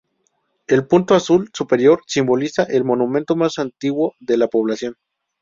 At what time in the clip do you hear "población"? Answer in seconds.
4.47-4.95